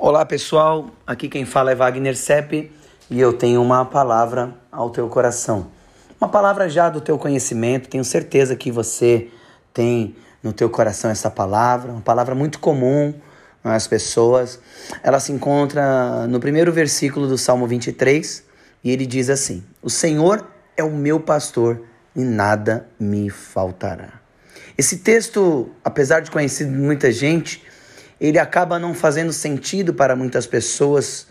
[0.00, 2.70] Olá pessoal, aqui quem fala é Wagner Sepp
[3.10, 5.72] e eu tenho uma palavra ao teu coração.
[6.20, 9.26] Uma palavra já do teu conhecimento, tenho certeza que você
[9.74, 13.12] tem no teu coração essa palavra, uma palavra muito comum
[13.64, 14.60] às pessoas.
[15.02, 18.44] Ela se encontra no primeiro versículo do Salmo 23
[18.84, 20.46] e ele diz assim: O Senhor
[20.76, 21.82] é o meu pastor
[22.14, 24.20] e nada me faltará.
[24.78, 27.66] Esse texto, apesar de conhecido de muita gente,
[28.20, 31.26] ele acaba não fazendo sentido para muitas pessoas,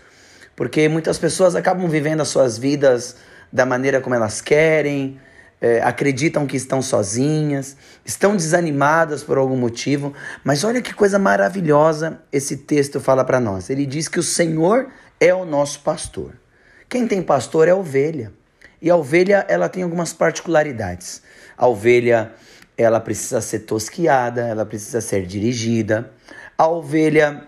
[0.55, 3.15] porque muitas pessoas acabam vivendo as suas vidas
[3.51, 5.19] da maneira como elas querem,
[5.59, 12.19] é, acreditam que estão sozinhas, estão desanimadas por algum motivo, mas olha que coisa maravilhosa
[12.31, 13.69] esse texto fala para nós.
[13.69, 14.87] Ele diz que o Senhor
[15.19, 16.33] é o nosso pastor.
[16.87, 18.31] Quem tem pastor é a ovelha.
[18.81, 21.21] E a ovelha, ela tem algumas particularidades.
[21.57, 22.31] A ovelha,
[22.77, 26.11] ela precisa ser tosquiada, ela precisa ser dirigida.
[26.59, 27.43] A ovelha,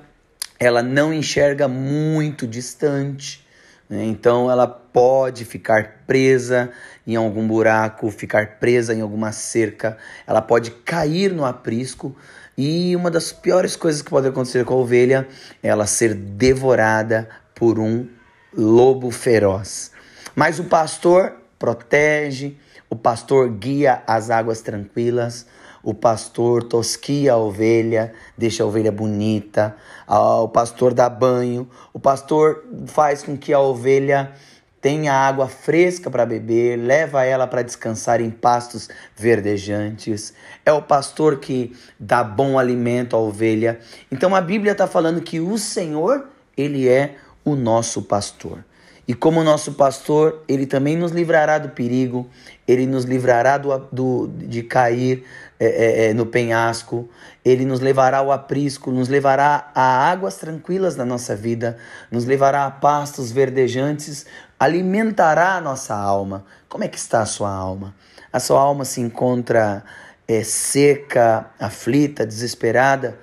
[0.60, 3.44] ela não enxerga muito distante,
[3.90, 4.04] né?
[4.06, 6.70] então ela pode ficar presa
[7.08, 9.98] em algum buraco, ficar presa em alguma cerca,
[10.28, 12.16] ela pode cair no aprisco.
[12.56, 15.28] E uma das piores coisas que pode acontecer com a ovelha
[15.64, 18.08] é ela ser devorada por um
[18.56, 19.92] lobo feroz.
[20.36, 25.48] Mas o pastor protege, o pastor guia as águas tranquilas,
[25.84, 29.76] o pastor tosquia a ovelha, deixa a ovelha bonita,
[30.08, 34.34] o pastor dá banho, o pastor faz com que a ovelha
[34.82, 40.34] tenha água fresca para beber, leva ela para descansar em pastos verdejantes.
[40.66, 43.80] É o pastor que dá bom alimento à ovelha.
[44.10, 48.64] Então a Bíblia está falando que o Senhor, ele é o nosso pastor.
[49.10, 52.30] E como nosso pastor, ele também nos livrará do perigo,
[52.68, 55.26] ele nos livrará do, do de cair
[55.60, 57.10] é, é, é, no penhasco,
[57.44, 61.76] ele nos levará ao aprisco, nos levará a águas tranquilas da nossa vida,
[62.12, 64.28] nos levará a pastos verdejantes,
[64.60, 66.46] alimentará a nossa alma.
[66.68, 67.96] Como é que está a sua alma?
[68.32, 69.84] A sua alma se encontra
[70.28, 73.18] é, seca, aflita, desesperada?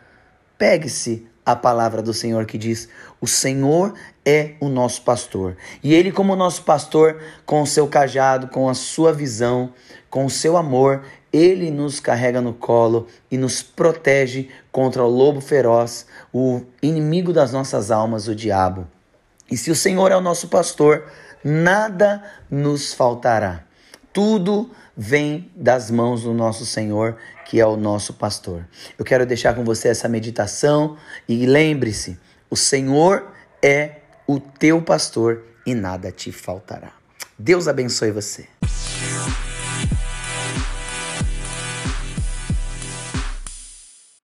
[0.58, 2.88] Pegue-se a palavra do Senhor que diz:
[3.20, 5.56] O Senhor é o nosso pastor.
[5.82, 9.72] E ele, como nosso pastor, com o seu cajado, com a sua visão,
[10.10, 15.40] com o seu amor, ele nos carrega no colo e nos protege contra o lobo
[15.40, 18.88] feroz, o inimigo das nossas almas, o diabo.
[19.48, 21.04] E se o Senhor é o nosso pastor,
[21.44, 23.65] nada nos faltará.
[24.16, 28.66] Tudo vem das mãos do nosso Senhor, que é o nosso pastor.
[28.98, 30.96] Eu quero deixar com você essa meditação
[31.28, 32.18] e lembre-se:
[32.48, 33.30] o Senhor
[33.62, 33.96] é
[34.26, 36.92] o teu pastor e nada te faltará.
[37.38, 38.48] Deus abençoe você.